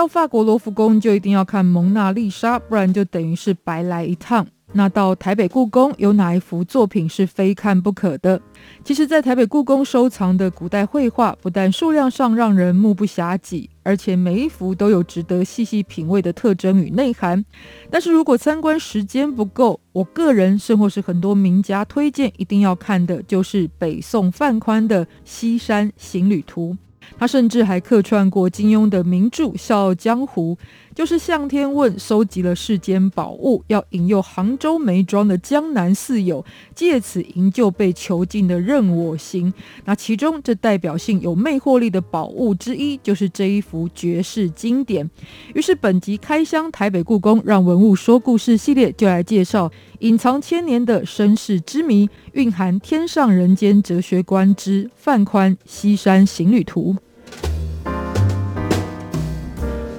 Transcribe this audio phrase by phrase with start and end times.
[0.00, 4.46] 到法国罗浮宫就一定要看蒙娜丽莎，不然就等于是白来一趟。
[4.72, 8.40] 那到台北故宫有哪一幅作品是非看不可的？
[8.82, 17.44] 其实，在台北故宫收藏的古代绘画，不但数量上让人目不暇给，而且每一幅都有值得细细品味的特征与内涵。
[17.90, 26.72] 但是如果参观时间不够，我个人甚或是很多名家推荐一定要看的，就是北宋范宽的《西山行旅图》。
[27.18, 30.56] 他甚至还客串过金庸的名著《笑傲江湖》，
[30.94, 36.44] 就是向天问收集了世间宝物，要引诱杭州梅庄的江南四友，
[36.74, 39.52] 借此营救被囚禁的任我行。
[39.84, 45.08] 那其中这代表性有魅惑力的宝物之一，就是这一幅绝世经典。
[45.54, 49.70] 于是本集开箱台北故宫，让文物说故事系列就来介绍
[50.00, 56.96] 隐藏千年的身世之谜，蕴含天上人间哲学观之范宽《西山行旅图》。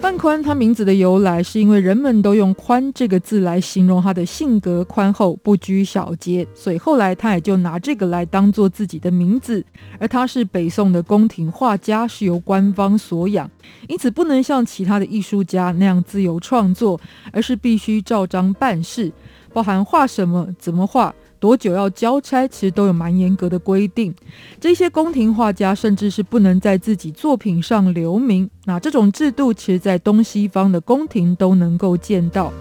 [0.02, 9.64] 范宽，他名字的由来是因为人们都用“宽”这个字来形容他的性格宽厚、不拘小节，所以后来他也就拿这个来当做自己的名字。
[10.00, 13.50] 而他是北宋的宫廷画家，是由官方所养，
[13.88, 17.00] 因此不能像其他的艺术家那样自由创作，
[17.32, 19.12] 而是必须照章办事，
[19.54, 21.14] 包含画什么、怎么画。
[21.40, 24.14] 多久要交差，其实都有蛮严格的规定。
[24.60, 28.48] 这些宫廷画家甚至是不能在自己作品上留名。
[28.66, 32.54] 那这种制度，其实在东西方的宫廷都能够见到。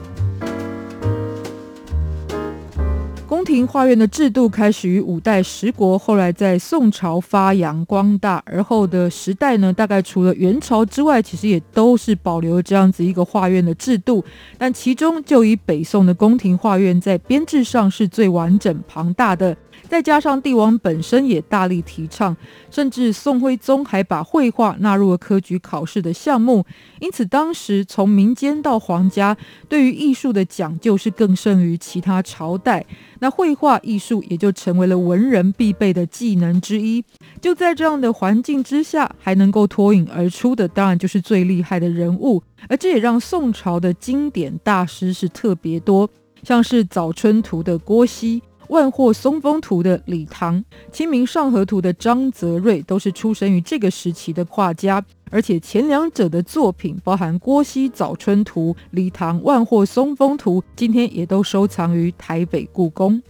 [3.50, 8.40] 宫廷画院的制度开始于五代十国，后来在宋朝发扬光大。
[8.46, 14.24] 而后的时代呢，大概除了元朝之外，其实也都是保留这样子一个画院的制度。
[14.56, 19.56] 但其中就以北宋的宫廷画院在编制上是最完整庞大的。
[19.90, 22.36] 再加上帝王本身也大力提倡，
[22.70, 26.64] 甚至宋徽宗还把绘画纳入了科举考试的项目。
[27.00, 29.36] 因此，当时从民间到皇家，
[29.68, 32.86] 对于艺术的讲究是更胜于其他朝代。
[33.18, 37.04] 那绘画艺术也就成为了文人必备的技能之一。
[37.40, 42.40] 就在这样的环境之下，还能够脱颖而出的，当然就是最厉害的人物。
[42.68, 46.08] 而这也让宋朝的经典大师是特别多，
[46.44, 48.40] 像是《早春图》的郭熙。
[48.70, 63.20] 万壑松风图的李唐，清明上河图的张泽瑞，都是出生于这个时期的画家，而且前两者的作品，包含郭熙早春图、李唐万壑松风图，今天也都收藏于台北故宫。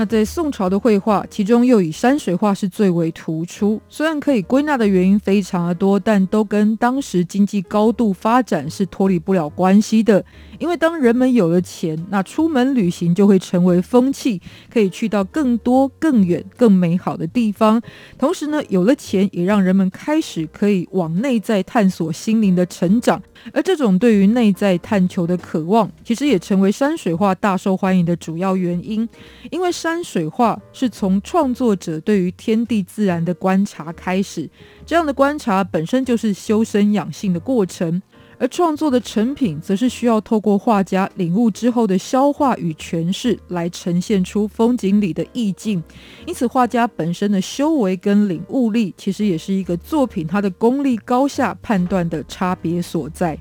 [0.00, 3.78] 那在宋朝的绘画，其中又以山水画是最为突出。
[3.86, 10.24] 虽然可以归纳的原因非常的多，但都跟当时经济高度发展是脱离不了关系的。
[10.58, 14.40] 因为当人们有了钱，那出门旅行就会成为风气，
[14.72, 17.80] 可以去到更多、更远、更美好的地方。
[18.18, 23.22] 同时呢，有了钱也让人们开始可以往内在探索心灵的成长。
[23.52, 29.08] 而这种对于内在探求的渴望，其实也成为山水画大受欢迎的主要原因。
[29.50, 34.48] 因为山山水画是从创作者对于天地自然的观察开始，
[34.86, 38.00] 这样的观察本身就是修身养性的过程。
[38.38, 45.82] 而创作的成品，则是需要透过画家领悟之后的消化与诠释，来呈现出风景里的意境。
[46.24, 53.36] 因此，画家本身的修为跟领悟力，其实也是一个作品它的功力高下判断的差别所在。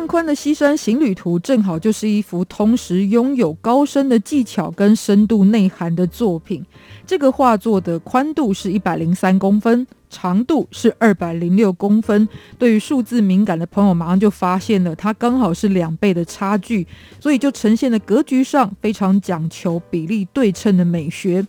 [0.00, 6.64] 范宽的《西山行旅图》正好就是一幅同时拥有高深的技巧跟深度内涵的作品。
[7.06, 9.86] 这个画作的宽度是一百零三公分。
[10.08, 12.28] 长度是二百零六公分，
[12.58, 16.84] 对于数字敏感的朋友马上就发现了，它刚好是两倍的差距，
[17.20, 21.46] 所以就呈现了格局上非常讲求比例对称的美学。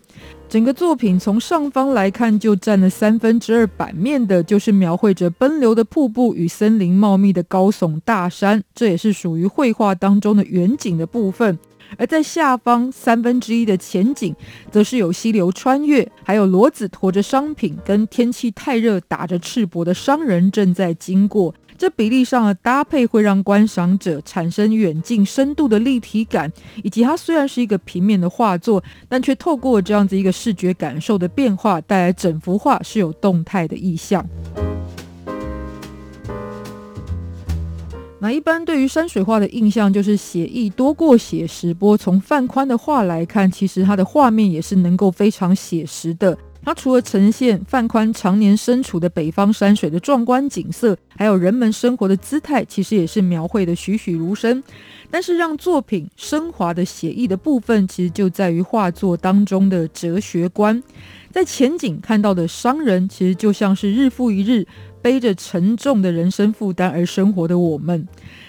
[0.52, 11.58] 整个作品从上方来看，就占了三分之二版面的，就是描绘着奔流的瀑布与森林茂密的高耸大山，这也是属于绘画当中的远景的部分。
[11.96, 14.34] 而在下方三分之一的前景，
[14.70, 21.54] 则是有溪流穿越，还有骡子驮着商品，跟天气太热打着赤膊的商人正在经过。
[21.82, 26.52] 这比例上的搭配会让观赏者产生远近深度的立体感，
[26.84, 34.24] 以及它虽然是一个平面的画作，但却透过这样子一个视觉感受的变化，带来整幅画是有动态的意象。
[38.20, 46.38] 那一般对于山水画的印象就是写意多过写实，不过从范宽的画来看，其实他的画面也是能够非常写实的。
[46.64, 54.62] 它除了呈现范宽常年身处的北方山水的壮观景色，还有人们生活的姿态，其实也是描绘得栩栩如生。
[55.10, 60.82] 但是让作品升华的写意的部分，其实就在于画作当中的哲学观。
[61.30, 64.66] 在前景看到的商人，其实就像是日复一日
[65.02, 68.06] 背着沉重的人生负担而生活的我们。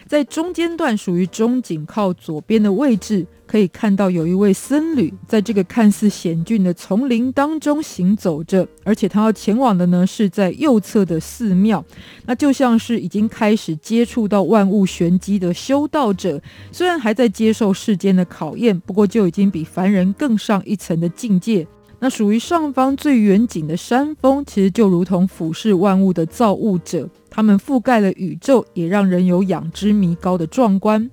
[0.08, 11.84] 在中间段属于中景靠左边的位置，可以看到有一位僧侣在这个看似险峻的丛林当中行走着，而且他要前往的呢是在右侧的寺庙，
[12.26, 16.42] 那就像是已经开始接触到万物玄机的修道者，
[16.72, 21.66] 虽然还在接受世间的考验，不过就已经比凡人更上一层的境界。
[22.04, 27.08] 那属于上方最远景的山峰，其实就如同俯视万物的造物者。
[27.30, 31.10] 它们覆盖了宇宙，也让人有仰之弥高的壮观。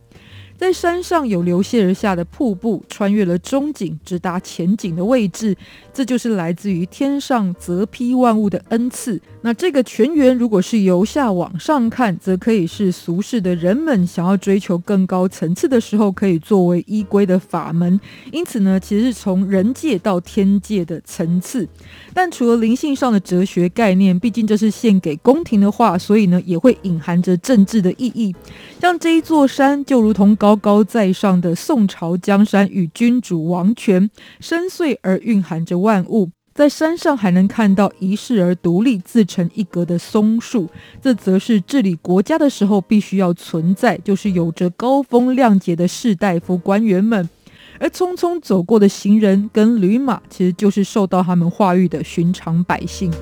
[0.61, 5.57] 在山上有流泻而下的瀑布，穿越了中景，直达前景的位置，
[5.91, 9.19] 这就是来自于天上泽披万物的恩赐。
[9.41, 17.99] 那这个泉源，如果是由下往上看，则可以是俗世的人们想要追求更高层次的时候，可以作为依归的法门。
[18.31, 21.67] 因此呢，其实是从人界到天界的层次。
[22.13, 28.37] 但除了灵性上的哲学概念，毕竟这是献给宫廷的话，所以呢，也会隐含着政治的意义。
[28.79, 30.50] 像这一座山，就如同高。
[30.51, 34.11] 高高在上的宋朝江山与君主王权，
[34.41, 36.31] 深邃而蕴含着万物。
[36.53, 40.69] 在山上还能看到遗世而独立、自成一格的松树，
[41.01, 47.31] 这则是治理国家的时候必须要存在，就是有着高风亮节的士大夫官员们。
[47.79, 53.13] 而匆匆走过的行人跟驴马，其实就是受到他们化育的寻常百姓。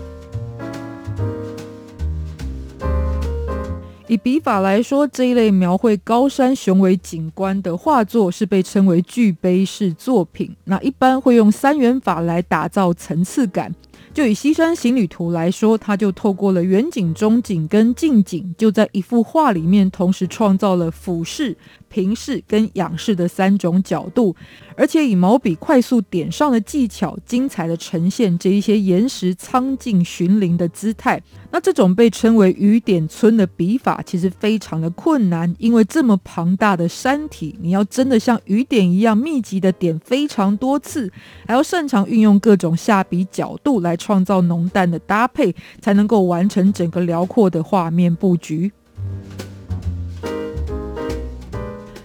[4.09, 10.51] 以笔法来说，这一类描绘高山雄伟景观的画作是被称为巨碑式作品。
[10.65, 13.75] 那一般会用三元法来打造层次感。
[14.15, 21.55] 就以《西山行旅图》来说，它就透过了远景、中景跟近景，就在一幅画里面同时创造了俯视。
[21.89, 24.35] 平视跟仰视的三种角度，
[24.77, 31.23] 而且以毛笔快速点上的技巧，精彩的呈现这一些岩石苍劲寻灵的姿态。
[31.51, 41.11] 那这种被称为雨点村的笔法，其实非常的困难，因为这么庞大的山体，你要真的像雨点一样密集的点非常多次，
[41.47, 48.71] 还要擅长运用各种下笔角度来创造浓淡的搭配，才能够完成整个辽阔的画面布局。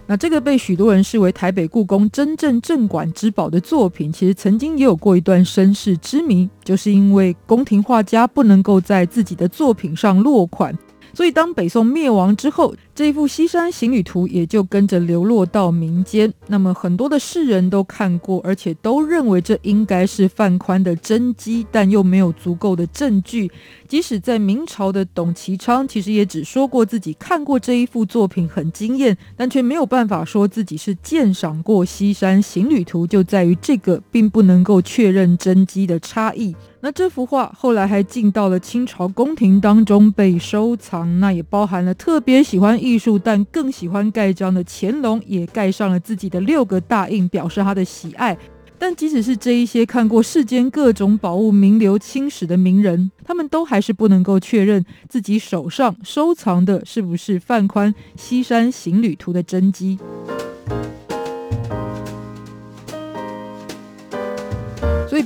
[0.06, 10.78] 那这个被许多人视为台北故宫真正镇馆之宝的作品，其实曾经也有过一段身世之谜，就是因为宫廷画家不能够在自己的作品上落款。
[11.16, 16.32] 所以，当北宋灭亡之后，这一幅《西山行旅图》也就跟着流落到民间。
[16.46, 23.52] 那么，很多的世人都看过，而且都认为这应该是范宽的真迹，但又没有足够的证据。
[23.88, 36.56] 即使在明朝的董其昌，其实也只说过自己看过这一幅作品很惊艳，但却没有办法说自己是鉴赏过《西山行旅图》，就在于这个并不能够确认真迹的差异。
[36.82, 48.38] 那这幅画后来还进到了清朝宫廷当中被收藏，那也包含了特别喜欢艺术但更喜欢盖章的乾隆，也盖上了自己的六个大印，表示他的喜爱。
[48.78, 59.98] 但即使是这一些看过世间各种宝物名留青史的名人，他们都还是不能够确认自己手上收藏的是不是范宽《西山行旅图》的真迹。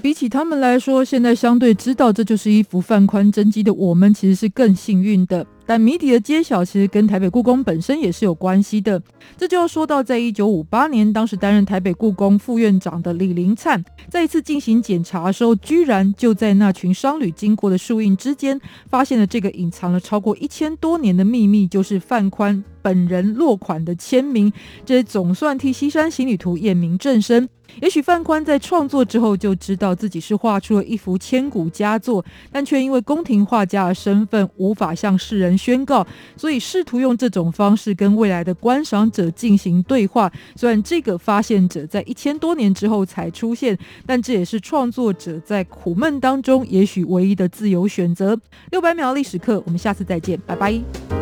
[0.02, 5.46] 比起他们来说，现在相对知道这就是一幅范宽真迹的我们，其实是更幸运的。
[5.66, 9.02] 但谜底的揭晓，其实跟台北故宫本身也是有关系的。
[9.36, 24.52] 这就要说到，在一九五八年，当时担任台北故宫副院长的李林灿，在一次进行检查的时候，居然就在那群商旅经过的树荫之间，发现了这个隐藏了超过一千多年的秘密，就是范宽本人落款的签名。
[24.86, 27.50] 这总算替《西山行旅图》验明正身。
[27.82, 36.06] 也许范宽在创作之后就知道自己是画出了一幅千古佳作，但却因为宫廷画家的身份无法向世人宣告，
[36.36, 40.32] 所以试图用这种方式跟未来的观赏者进行对话。
[40.56, 48.40] 虽然这个发现者在一千多年之后才出现，但这也是创作者在苦闷当中也许唯一的自由选择。
[48.72, 51.17] 六百秒历史课，我们下次再见，拜拜。